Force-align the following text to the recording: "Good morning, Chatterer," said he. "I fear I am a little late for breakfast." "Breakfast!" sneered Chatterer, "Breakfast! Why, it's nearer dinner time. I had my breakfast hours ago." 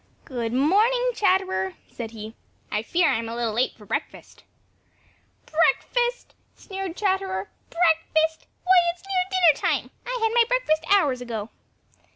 "Good 0.25 0.51
morning, 0.51 1.11
Chatterer," 1.13 1.75
said 1.87 2.09
he. 2.09 2.33
"I 2.71 2.81
fear 2.81 3.07
I 3.07 3.17
am 3.19 3.29
a 3.29 3.35
little 3.35 3.53
late 3.53 3.75
for 3.77 3.85
breakfast." 3.85 4.43
"Breakfast!" 5.45 6.33
sneered 6.55 6.95
Chatterer, 6.97 7.51
"Breakfast! 7.69 8.47
Why, 8.63 8.73
it's 8.95 9.03
nearer 9.03 9.29
dinner 9.29 9.61
time. 9.69 9.91
I 10.07 10.17
had 10.19 10.31
my 10.33 10.45
breakfast 10.47 10.83
hours 10.89 11.21
ago." 11.21 11.51